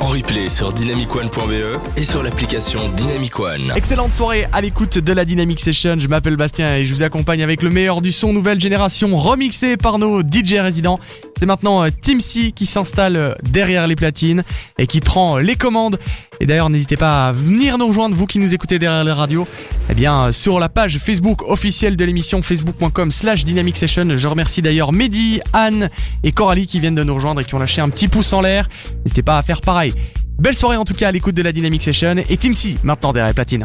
en 0.00 0.08
replay 0.08 0.48
sur 0.48 0.72
dynamicone.be 0.72 1.80
et 1.96 2.04
sur 2.04 2.22
l'application 2.22 2.80
Dynamic 2.96 3.38
One. 3.38 3.72
Excellente 3.74 4.12
soirée 4.12 4.46
à 4.52 4.60
l'écoute 4.60 4.98
de 4.98 5.12
la 5.12 5.24
Dynamic 5.24 5.60
Session. 5.60 5.96
Je 5.98 6.08
m'appelle 6.08 6.36
Bastien 6.36 6.76
et 6.76 6.86
je 6.86 6.94
vous 6.94 7.02
accompagne 7.02 7.42
avec 7.42 7.62
le 7.62 7.70
meilleur 7.70 8.00
du 8.00 8.12
son 8.12 8.32
nouvelle 8.32 8.60
génération 8.60 9.16
remixé 9.16 9.76
par 9.76 9.98
nos 9.98 10.20
DJ 10.20 10.54
résidents 10.58 10.98
c'est 11.38 11.46
maintenant 11.46 11.82
euh, 11.82 11.88
Team 12.00 12.20
C 12.20 12.52
qui 12.52 12.64
s'installe 12.64 13.16
euh, 13.16 13.34
derrière 13.42 13.86
les 13.86 13.96
platines 13.96 14.42
et 14.78 14.86
qui 14.86 15.00
prend 15.00 15.36
les 15.36 15.56
commandes. 15.56 15.98
Et 16.40 16.46
d'ailleurs, 16.46 16.70
n'hésitez 16.70 16.96
pas 16.96 17.28
à 17.28 17.32
venir 17.32 17.78
nous 17.78 17.86
rejoindre, 17.86 18.16
vous 18.16 18.26
qui 18.26 18.38
nous 18.38 18.54
écoutez 18.54 18.78
derrière 18.78 19.04
les 19.04 19.12
radios. 19.12 19.46
Eh 19.90 19.94
bien, 19.94 20.24
euh, 20.24 20.32
sur 20.32 20.58
la 20.58 20.68
page 20.68 20.98
Facebook 20.98 21.42
officielle 21.42 21.96
de 21.96 22.04
l'émission, 22.04 22.40
facebook.com 22.42 23.10
slash 23.10 23.44
Dynamic 23.44 23.76
Session. 23.76 24.16
Je 24.16 24.28
remercie 24.28 24.62
d'ailleurs 24.62 24.92
Mehdi, 24.92 25.40
Anne 25.52 25.90
et 26.24 26.32
Coralie 26.32 26.66
qui 26.66 26.80
viennent 26.80 26.94
de 26.94 27.04
nous 27.04 27.14
rejoindre 27.14 27.42
et 27.42 27.44
qui 27.44 27.54
ont 27.54 27.58
lâché 27.58 27.82
un 27.82 27.90
petit 27.90 28.08
pouce 28.08 28.32
en 28.32 28.40
l'air. 28.40 28.68
N'hésitez 29.04 29.22
pas 29.22 29.38
à 29.38 29.42
faire 29.42 29.60
pareil. 29.60 29.92
Belle 30.38 30.54
soirée 30.54 30.76
en 30.76 30.84
tout 30.84 30.94
cas 30.94 31.08
à 31.08 31.12
l'écoute 31.12 31.34
de 31.34 31.42
la 31.42 31.52
Dynamic 31.52 31.82
Session 31.82 32.16
et 32.28 32.36
Team 32.36 32.54
C 32.54 32.76
maintenant 32.82 33.12
derrière 33.12 33.28
les 33.28 33.34
platines. 33.34 33.64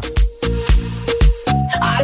Ah, 1.80 1.98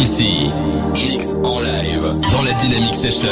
Dizzy. 0.00 0.50
Mix 0.94 1.34
en 1.44 1.60
live 1.60 2.02
dans 2.32 2.42
la 2.42 2.52
Dynamic 2.54 2.94
Session. 2.94 3.28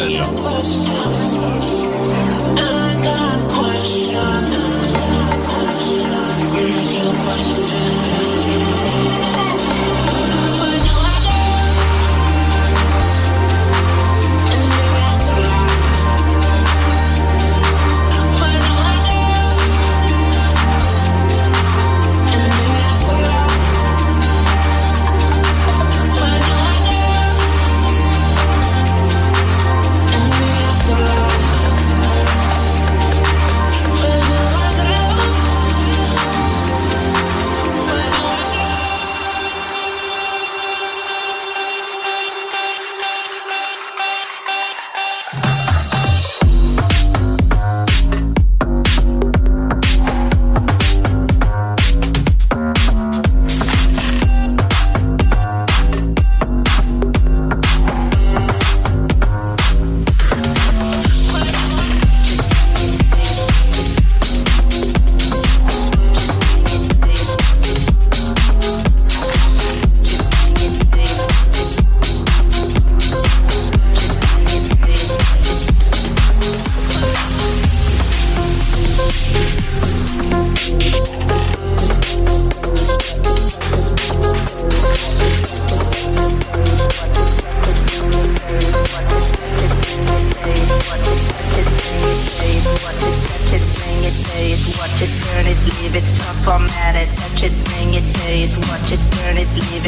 watch 98.68 98.92
it, 98.92 99.00
burn 99.10 99.38
it, 99.38 99.48
leave 99.54 99.86
it. 99.86 99.87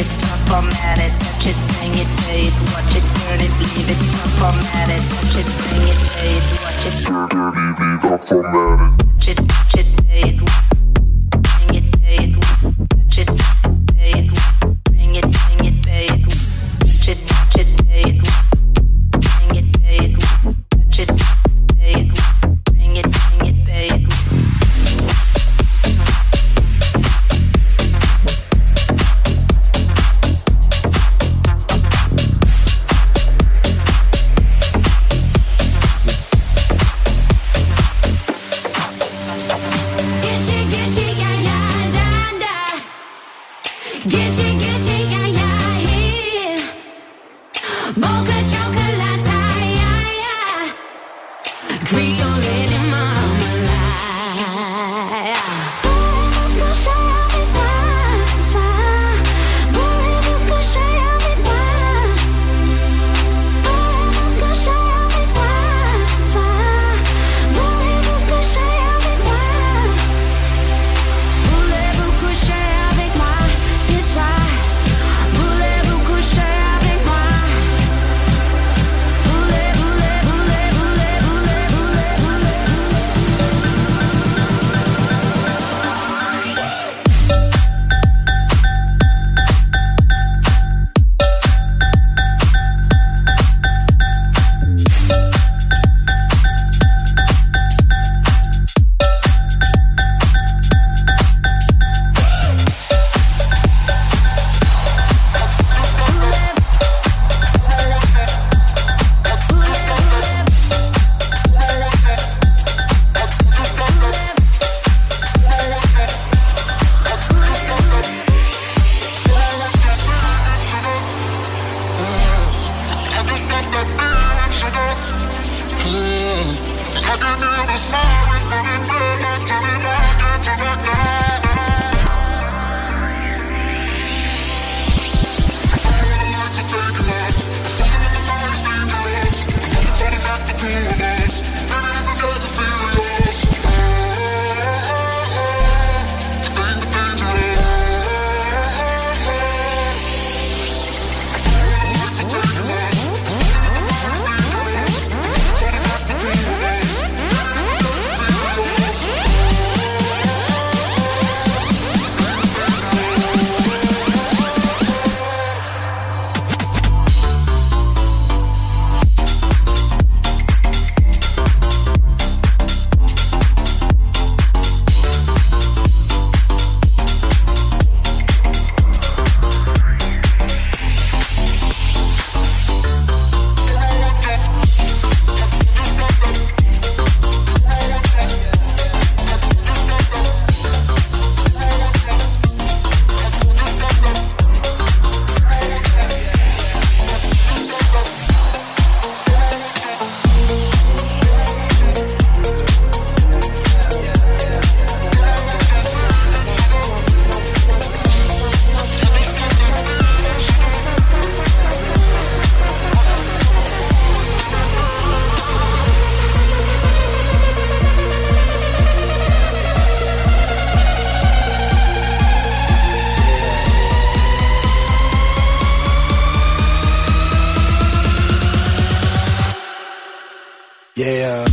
Yeah. 231.01 231.45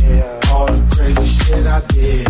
All 0.51 0.67
the 0.67 0.95
crazy 0.95 1.25
shit 1.25 1.65
I 1.65 1.81
did. 1.87 2.28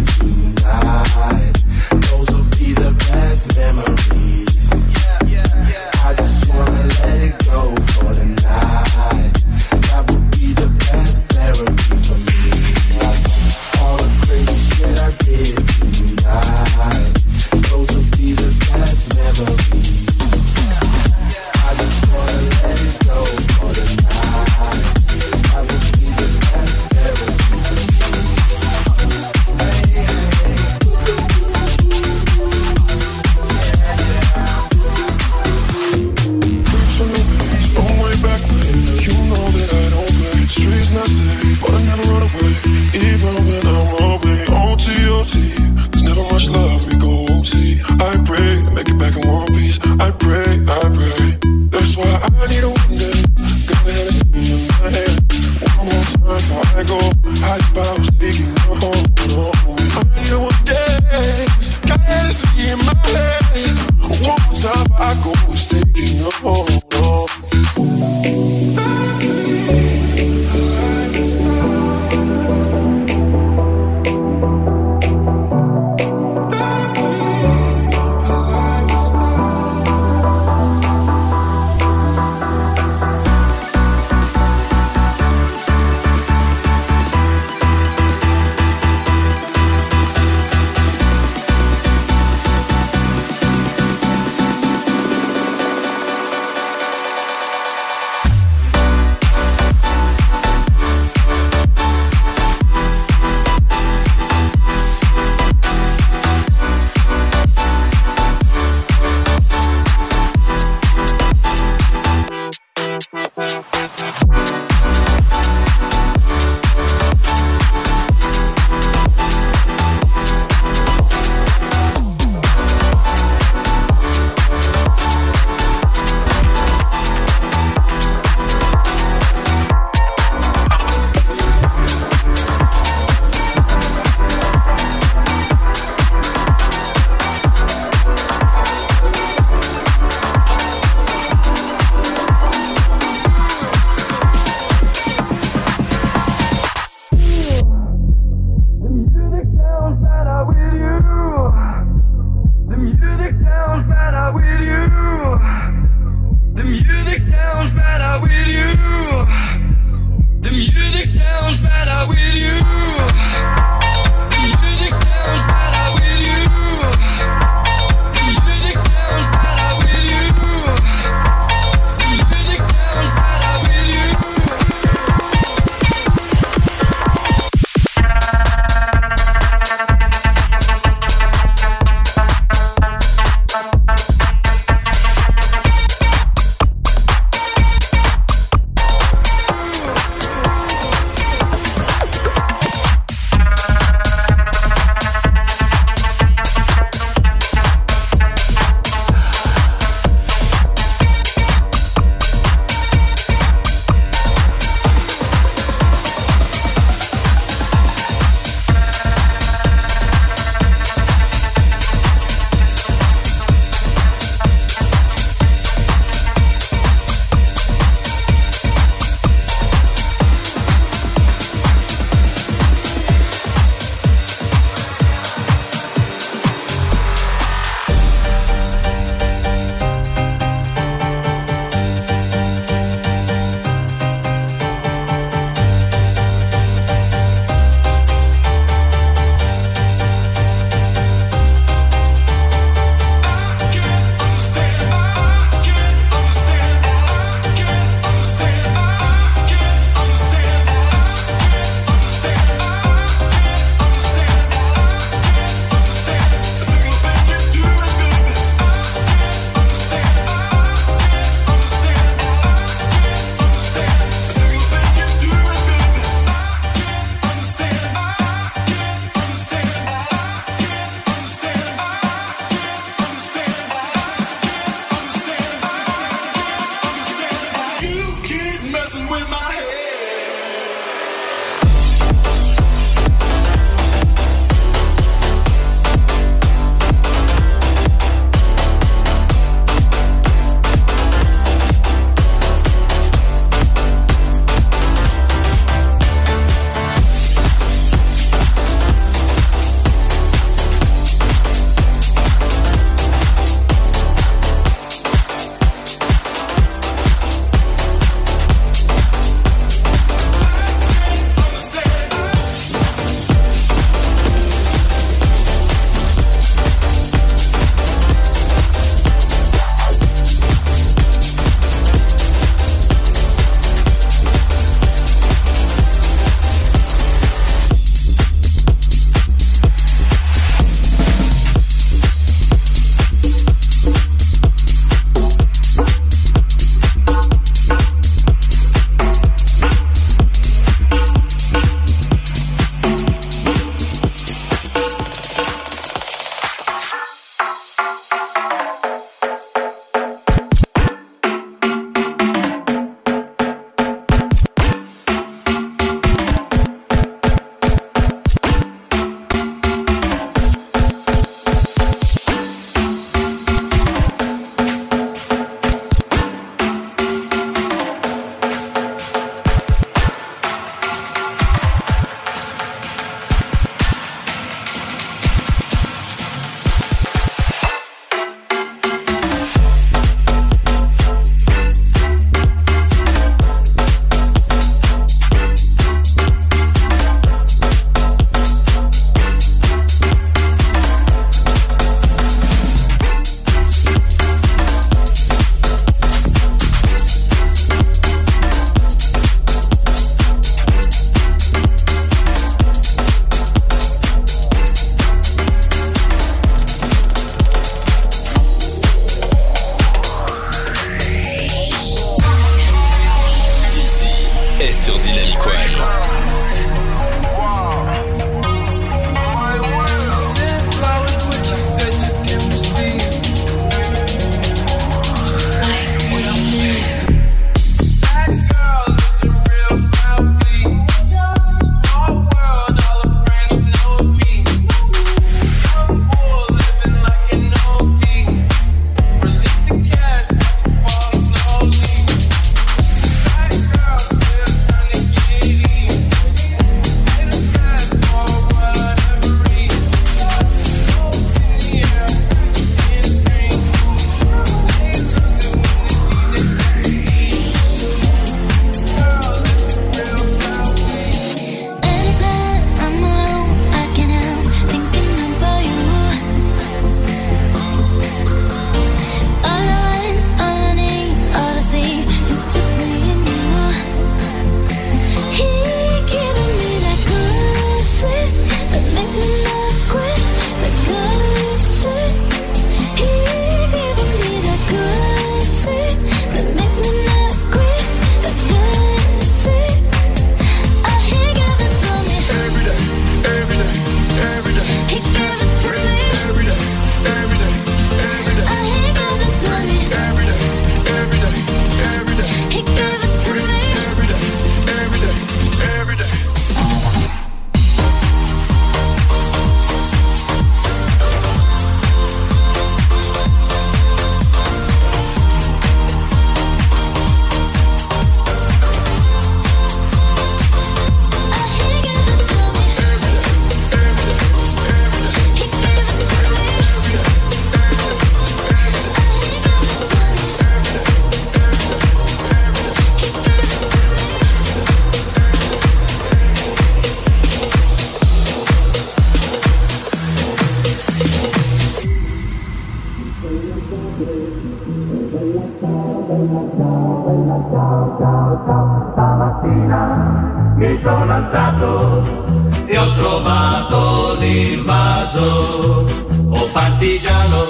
L'invaso. 554.50 555.86
Oh 556.32 556.48
partigiano, 556.52 557.50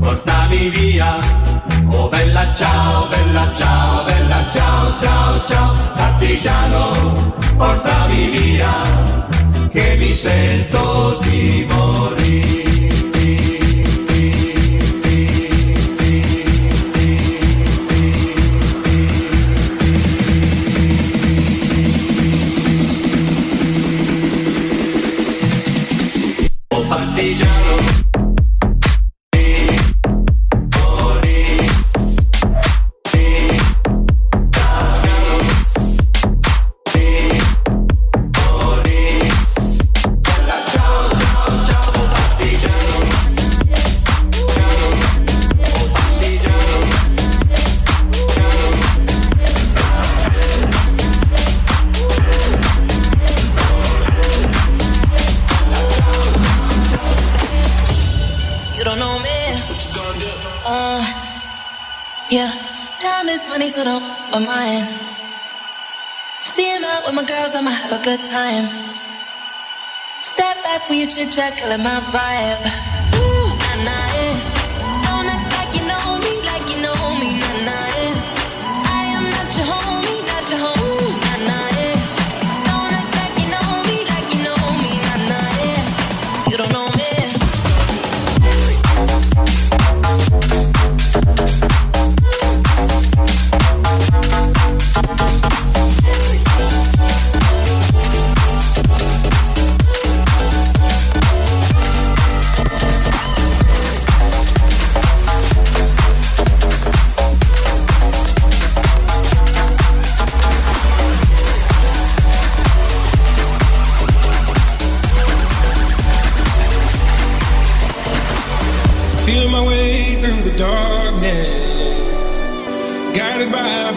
portami 0.00 0.68
via. 0.68 1.16
Oh 1.90 2.08
bella 2.08 2.52
ciao, 2.54 3.08
bella 3.08 3.50
ciao, 3.54 4.04
bella 4.04 4.46
ciao, 4.52 4.98
ciao, 4.98 5.44
ciao. 5.46 5.74
Partigiano, 5.94 7.34
portami 7.56 8.28
via, 8.28 8.72
che 9.70 9.96
mi 9.98 10.12
sento 10.12 11.18
di 11.22 11.66
morire. 11.68 12.57
Is 63.28 63.46
money, 63.48 63.68
so 63.68 63.84
don't 63.84 64.02
mind. 64.46 64.88
Seeing 66.44 66.82
out 66.84 67.04
with 67.04 67.14
my 67.14 67.24
girls, 67.24 67.54
I'ma 67.54 67.70
have 67.70 67.92
a 67.92 68.02
good 68.02 68.24
time. 68.24 68.66
Step 70.22 70.56
back 70.62 70.88
with 70.88 70.98
your 70.98 71.08
chit 71.08 71.32
chat, 71.32 71.56
killing 71.56 71.82
my 71.82 72.00
vibe. 72.14 72.62
Ooh, 73.20 73.48
nah, 73.62 73.84
nah, 73.84 74.17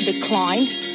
Declined? 0.00 0.85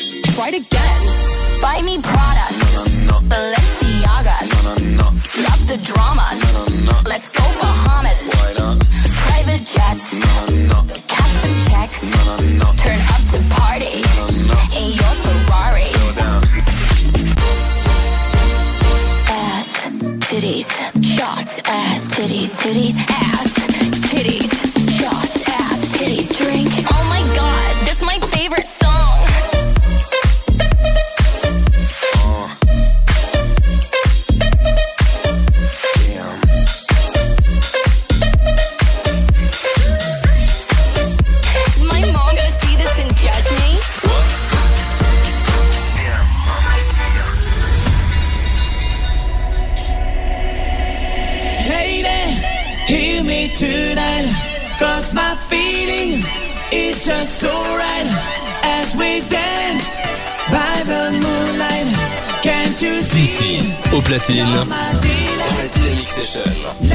D'ici, 63.10 63.60
au 63.94 64.02
platine, 64.02 64.46
dans 64.46 64.66
la 64.70 65.68
Dynamic 65.74 66.08
Session. 66.08 66.42
Lady, 66.82 66.94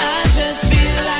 I 0.00 0.24
just 0.34 0.64
feel 0.66 1.04
like 1.04 1.19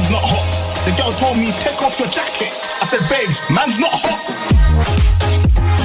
man's 0.00 0.12
not 0.12 0.22
hot. 0.24 0.48
The 0.86 0.96
girl 0.96 1.12
told 1.12 1.36
me, 1.36 1.52
take 1.60 1.82
off 1.82 1.98
your 1.98 2.08
jacket. 2.08 2.48
I 2.80 2.86
said, 2.86 3.00
babes, 3.10 3.38
man's 3.50 3.78
not 3.78 3.92
hot. 3.92 5.79